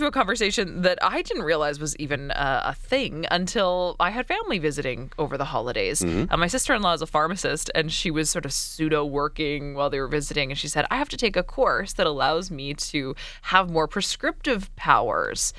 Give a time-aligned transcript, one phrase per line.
[0.00, 4.26] into a conversation that I didn't realize was even uh, a thing until I had
[4.26, 6.00] family visiting over the holidays.
[6.00, 6.32] Mm-hmm.
[6.32, 9.74] Uh, my sister in law is a pharmacist, and she was sort of pseudo working
[9.74, 10.50] while they were visiting.
[10.50, 13.86] And she said, I have to take a course that allows me to have more
[13.86, 15.52] prescriptive powers.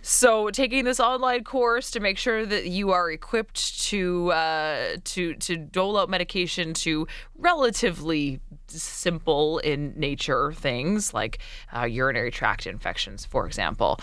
[0.00, 5.34] So, taking this online course to make sure that you are equipped to uh, to
[5.34, 7.06] to dole out medication to
[7.36, 8.40] relatively
[8.80, 11.38] simple in nature things like
[11.76, 13.98] uh, urinary tract infections, for example.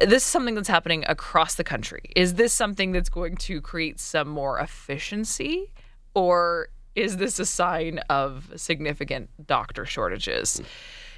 [0.00, 2.02] This is something that's happening across the country.
[2.14, 5.72] Is this something that's going to create some more efficiency,
[6.14, 10.62] or is this a sign of significant doctor shortages?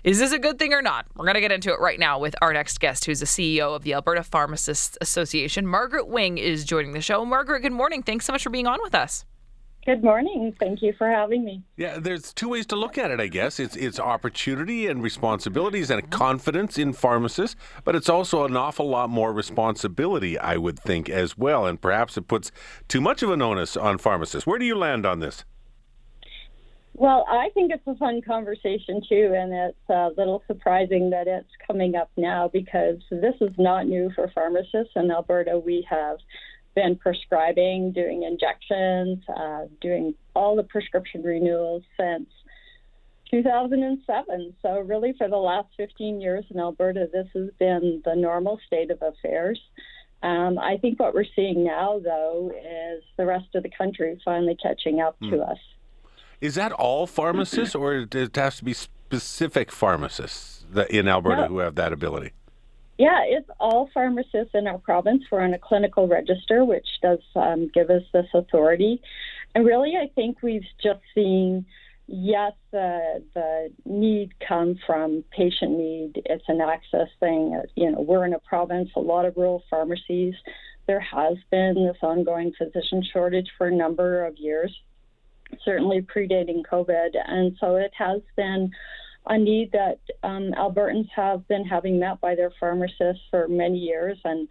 [0.04, 1.06] Is this a good thing or not?
[1.14, 3.76] We're going to get into it right now with our next guest, who's the CEO
[3.76, 5.66] of the Alberta Pharmacists Association.
[5.66, 7.24] Margaret Wing is joining the show.
[7.24, 8.02] Margaret, good morning.
[8.02, 9.24] Thanks so much for being on with us.
[9.84, 10.54] Good morning.
[10.60, 11.64] Thank you for having me.
[11.76, 13.58] Yeah, there's two ways to look at it, I guess.
[13.58, 19.10] It's it's opportunity and responsibilities and confidence in pharmacists, but it's also an awful lot
[19.10, 21.66] more responsibility, I would think, as well.
[21.66, 22.52] And perhaps it puts
[22.86, 24.46] too much of an onus on pharmacists.
[24.46, 25.44] Where do you land on this?
[26.94, 31.50] Well, I think it's a fun conversation too, and it's a little surprising that it's
[31.66, 35.58] coming up now because this is not new for pharmacists in Alberta.
[35.58, 36.18] We have
[36.74, 42.28] been prescribing, doing injections, uh, doing all the prescription renewals since
[43.30, 44.54] 2007.
[44.62, 48.90] So, really, for the last 15 years in Alberta, this has been the normal state
[48.90, 49.60] of affairs.
[50.22, 54.56] Um, I think what we're seeing now, though, is the rest of the country finally
[54.62, 55.58] catching up to us.
[56.40, 61.42] Is that all pharmacists, or does it have to be specific pharmacists that in Alberta
[61.42, 61.48] No.
[61.48, 62.32] who have that ability?
[62.98, 65.24] Yeah, it's all pharmacists in our province.
[65.30, 69.00] We're on a clinical register, which does um, give us this authority.
[69.54, 71.64] And really, I think we've just seen,
[72.06, 76.22] yes, uh, the need come from patient need.
[76.26, 77.60] It's an access thing.
[77.76, 80.34] You know, we're in a province, a lot of rural pharmacies.
[80.86, 84.72] There has been this ongoing physician shortage for a number of years,
[85.64, 87.10] certainly predating COVID.
[87.26, 88.70] And so it has been
[89.26, 94.18] a need that um, Albertans have been having met by their pharmacists for many years,
[94.24, 94.50] and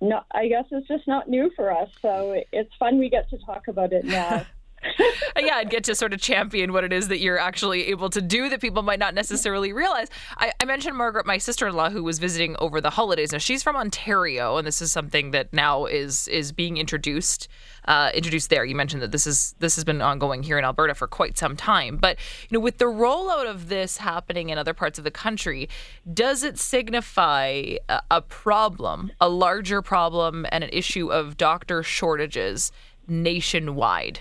[0.00, 1.90] no, I guess it's just not new for us.
[2.00, 4.46] So it's fun we get to talk about it now.
[5.38, 8.20] Yeah, and get to sort of champion what it is that you're actually able to
[8.20, 10.08] do that people might not necessarily realize.
[10.36, 13.32] I, I mentioned Margaret, my sister-in-law, who was visiting over the holidays.
[13.32, 17.48] Now she's from Ontario, and this is something that now is is being introduced
[17.86, 18.64] uh, introduced there.
[18.64, 21.56] You mentioned that this is this has been ongoing here in Alberta for quite some
[21.56, 22.18] time, but
[22.48, 25.68] you know, with the rollout of this happening in other parts of the country,
[26.12, 32.70] does it signify a, a problem, a larger problem, and an issue of doctor shortages
[33.06, 34.20] nationwide?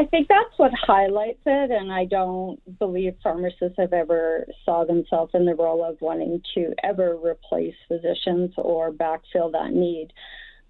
[0.00, 5.32] I think that's what highlights it, and I don't believe pharmacists have ever saw themselves
[5.34, 10.14] in the role of wanting to ever replace physicians or backfill that need.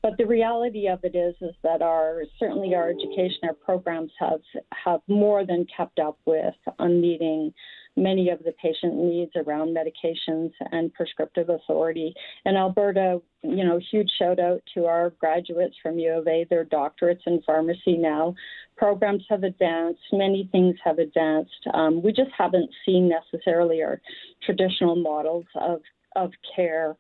[0.03, 4.41] But the reality of it is, is that our certainly our education, our programs have
[4.85, 7.53] have more than kept up with on meeting
[8.01, 12.15] many of the patient needs around medications and prescriptive authority.
[12.45, 16.65] In Alberta, you know, huge shout out to our graduates from U of A, their
[16.65, 18.35] doctorates in pharmacy now.
[18.77, 21.67] Programs have advanced, many things have advanced.
[21.75, 24.01] Um, we just haven't seen necessarily our
[24.43, 25.81] traditional models of,
[26.17, 26.97] of care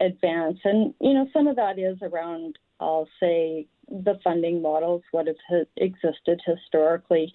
[0.00, 0.58] advance.
[0.64, 5.66] And, you know, some of that is around, I'll say, the funding models, what have
[5.76, 7.32] existed historically.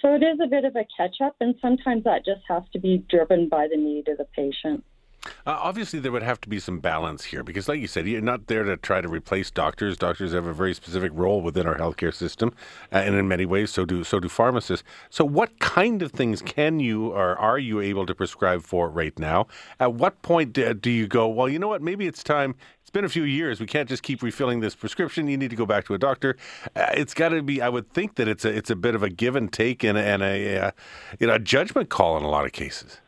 [0.00, 2.78] So it is a bit of a catch up, and sometimes that just has to
[2.78, 4.84] be driven by the need of the patient.
[5.48, 8.20] Uh, obviously, there would have to be some balance here because, like you said, you're
[8.20, 9.96] not there to try to replace doctors.
[9.96, 12.52] Doctors have a very specific role within our healthcare system,
[12.92, 14.86] uh, and in many ways, so do so do pharmacists.
[15.08, 19.18] So, what kind of things can you or are you able to prescribe for right
[19.18, 19.46] now?
[19.80, 21.26] At what point do, do you go?
[21.26, 21.80] Well, you know what?
[21.80, 22.54] Maybe it's time.
[22.82, 23.58] It's been a few years.
[23.58, 25.28] We can't just keep refilling this prescription.
[25.28, 26.36] You need to go back to a doctor.
[26.76, 27.62] Uh, it's got to be.
[27.62, 29.96] I would think that it's a it's a bit of a give and take and,
[29.96, 30.70] and a uh,
[31.18, 33.00] you know a judgment call in a lot of cases.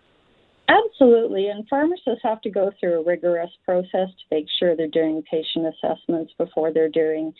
[1.00, 5.22] Absolutely, and pharmacists have to go through a rigorous process to make sure they're doing
[5.30, 7.32] patient assessments before they're doing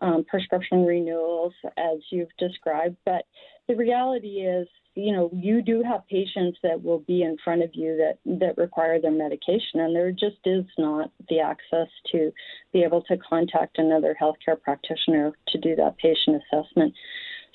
[0.00, 2.96] um, prescription renewals, as you've described.
[3.04, 3.24] But
[3.66, 7.70] the reality is, you know, you do have patients that will be in front of
[7.72, 12.30] you that that require their medication, and there just is not the access to
[12.72, 16.94] be able to contact another healthcare practitioner to do that patient assessment.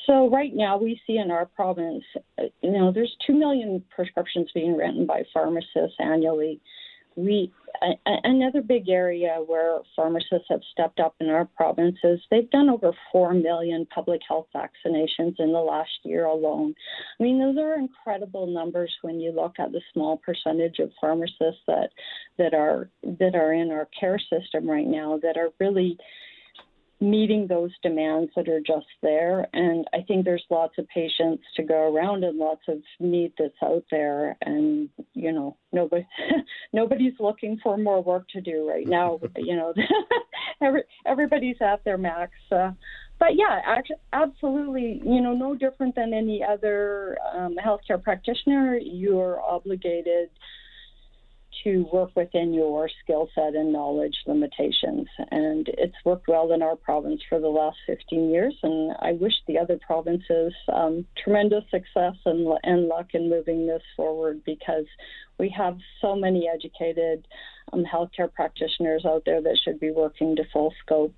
[0.06, 2.04] So right now we see in our province,
[2.40, 6.62] uh, you know, there's two million prescriptions being written by pharmacists annually.
[7.16, 7.94] We a,
[8.24, 12.92] another big area where pharmacists have stepped up in our province is they've done over
[13.12, 16.74] 4 million public health vaccinations in the last year alone.
[17.20, 21.62] I mean, those are incredible numbers when you look at the small percentage of pharmacists
[21.68, 21.90] that
[22.38, 25.98] that are that are in our care system right now that are really
[27.02, 29.48] meeting those demands that are just there.
[29.54, 33.54] And I think there's lots of patients to go around and lots of need that's
[33.64, 34.38] out there.
[34.42, 36.08] And you know, nobody
[36.74, 39.20] nobody's looking for more work to do right now.
[39.38, 39.74] you know,
[40.62, 42.32] every, everybody's at their max.
[42.52, 42.72] Uh,
[43.20, 45.02] but yeah, actually, absolutely.
[45.06, 48.78] You know, no different than any other um, healthcare practitioner.
[48.78, 50.30] You're obligated
[51.64, 55.08] to work within your skill set and knowledge limitations.
[55.32, 58.56] And it's worked well in our province for the last 15 years.
[58.64, 63.84] And I wish the other provinces um, tremendous success and, and luck in moving this
[63.96, 64.86] forward because
[65.38, 67.28] we have so many educated
[67.74, 71.14] um, healthcare practitioners out there that should be working to full scope.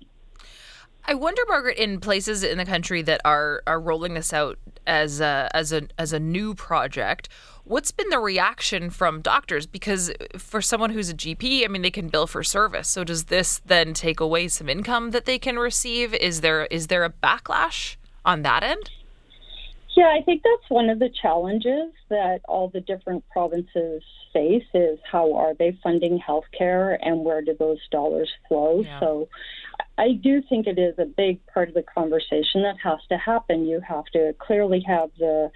[1.08, 5.20] I wonder, Margaret, in places in the country that are are rolling this out as
[5.20, 7.30] a, as a as a new project,
[7.64, 9.66] what's been the reaction from doctors?
[9.66, 12.88] Because for someone who's a GP, I mean, they can bill for service.
[12.88, 16.12] So does this then take away some income that they can receive?
[16.12, 17.96] Is there is there a backlash
[18.26, 18.90] on that end?
[19.96, 24.02] Yeah, I think that's one of the challenges that all the different provinces
[24.32, 28.82] face is how are they funding healthcare and where do those dollars flow?
[28.82, 29.00] Yeah.
[29.00, 29.28] So
[29.98, 33.66] I do think it is a big part of the conversation that has to happen.
[33.66, 35.50] You have to clearly have the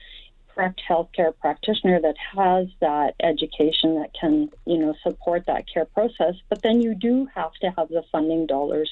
[0.52, 6.34] correct healthcare practitioner that has that education that can, you know, support that care process.
[6.48, 8.90] But then you do have to have the funding dollars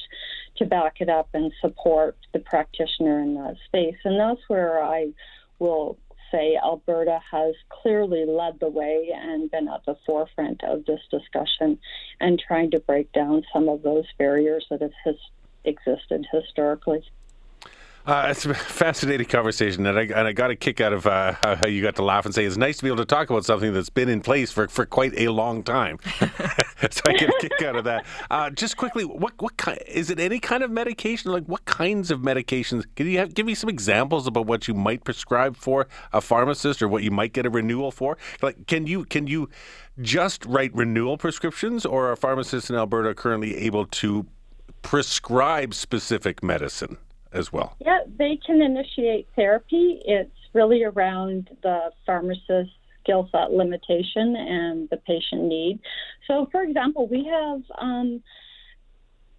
[0.57, 3.97] to back it up and support the practitioner in that space.
[4.05, 5.09] And that's where I
[5.59, 5.99] will
[6.31, 11.79] say Alberta has clearly led the way and been at the forefront of this discussion
[12.21, 14.93] and trying to break down some of those barriers that have
[15.65, 17.03] existed historically.
[18.07, 21.35] Uh, it's a fascinating conversation, and I, and I got a kick out of uh,
[21.43, 23.45] how you got to laugh and say it's nice to be able to talk about
[23.45, 25.99] something that's been in place for, for quite a long time.
[26.91, 28.07] so I get a kick out of that.
[28.31, 30.19] Uh, just quickly, what what kind, is it?
[30.19, 31.31] Any kind of medication?
[31.31, 32.85] Like what kinds of medications?
[32.97, 36.81] Can you have, give me some examples about what you might prescribe for a pharmacist,
[36.81, 38.17] or what you might get a renewal for?
[38.41, 39.51] Like, can you can you
[40.01, 44.27] just write renewal prescriptions, or are pharmacists in Alberta currently able to
[44.83, 46.99] prescribe specific medicine?
[47.33, 47.77] as well?
[47.81, 50.03] Yeah, they can initiate therapy.
[50.05, 52.71] It's really around the pharmacist
[53.03, 55.81] skill set limitation and the patient need.
[56.27, 58.23] So, for example, we have um,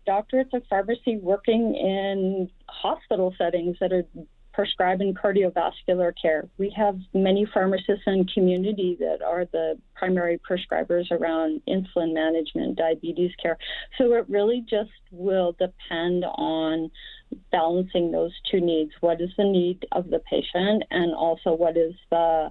[0.07, 4.05] doctorates of pharmacy working in hospital settings that are
[4.53, 6.47] prescribing cardiovascular care.
[6.57, 13.31] We have many pharmacists in community that are the primary prescribers around insulin management, diabetes
[13.41, 13.57] care.
[13.97, 16.91] So it really just will depend on
[17.51, 18.91] balancing those two needs.
[18.99, 22.49] What is the need of the patient and also what is the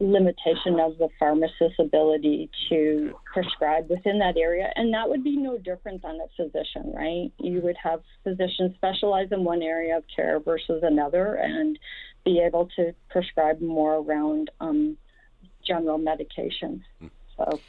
[0.00, 4.70] limitation of the pharmacist's ability to prescribe within that area.
[4.76, 7.30] And that would be no different than a physician, right?
[7.38, 11.78] You would have physicians specialize in one area of care versus another and
[12.24, 14.96] be able to prescribe more around um,
[15.66, 16.82] general medications.
[17.36, 17.60] So.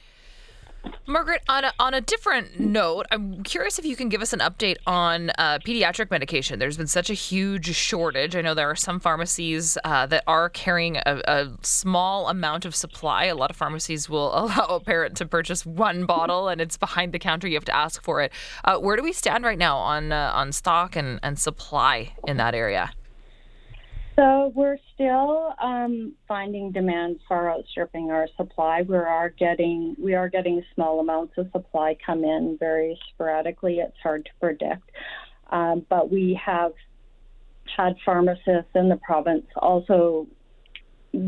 [1.10, 4.40] Margaret, on a, on a different note, I'm curious if you can give us an
[4.40, 6.60] update on uh, pediatric medication.
[6.60, 8.36] There's been such a huge shortage.
[8.36, 12.76] I know there are some pharmacies uh, that are carrying a, a, small amount of
[12.76, 13.26] supply.
[13.26, 17.12] A lot of pharmacies will allow a parent to purchase one bottle, and it's behind
[17.12, 17.48] the counter.
[17.48, 18.32] You have to ask for it.
[18.64, 22.38] Uh, where do we stand right now on uh, on stock and, and supply in
[22.38, 22.92] that area?
[24.20, 28.82] So we're still um, finding demand far outstripping our supply.
[28.82, 33.76] We are getting we are getting small amounts of supply come in very sporadically.
[33.76, 34.92] It's hard to predict,
[35.52, 36.74] um, but we have
[37.78, 40.28] had pharmacists in the province also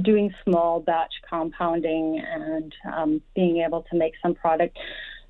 [0.02, 4.78] doing small batch compounding and um, being able to make some product.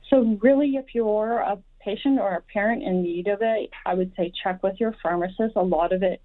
[0.10, 4.14] So really, if you're a patient or a parent in need of it, I would
[4.18, 5.56] say check with your pharmacist.
[5.56, 6.24] A lot of it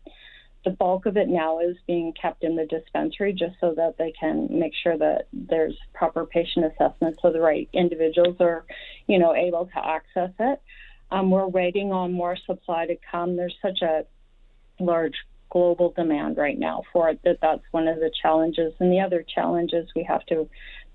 [0.64, 4.12] the bulk of it now is being kept in the dispensary just so that they
[4.18, 8.64] can make sure that there's proper patient assessment so the right individuals are,
[9.06, 10.60] you know, able to access it.
[11.12, 13.36] Um, we're waiting on more supply to come.
[13.36, 14.04] There's such a
[14.80, 15.14] large
[15.50, 18.72] global demand right now for it that that's one of the challenges.
[18.80, 20.48] And the other challenge is we have to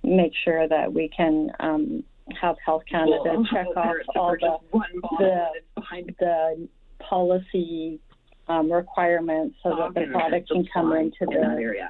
[0.04, 2.04] make sure that we can um,
[2.40, 4.58] have Health Canada well, check off all the,
[5.18, 6.68] the, the
[7.00, 8.00] policy
[8.52, 11.90] um, requirements so that the product can come into the area.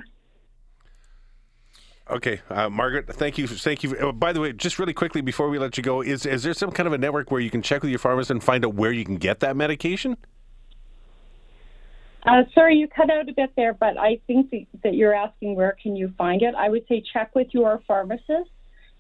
[2.09, 3.95] Okay, uh, Margaret, thank you, thank you.
[3.95, 6.53] Uh, by the way, just really quickly before we let you go, is is there
[6.53, 8.73] some kind of a network where you can check with your pharmacist and find out
[8.73, 10.17] where you can get that medication?
[12.23, 14.53] Uh, sorry, you cut out a bit there, but I think
[14.83, 16.53] that you're asking where can you find it.
[16.53, 18.51] I would say check with your pharmacist.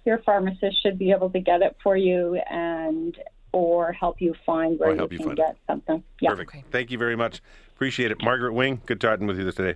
[0.05, 3.15] Your pharmacist should be able to get it for you and
[3.53, 5.57] or help you find where you can get it.
[5.67, 6.03] something.
[6.21, 6.29] Yeah.
[6.31, 6.51] Perfect.
[6.51, 6.63] Okay.
[6.71, 7.41] Thank you very much.
[7.75, 8.21] Appreciate it.
[8.23, 9.75] Margaret Wing, good talking with you today.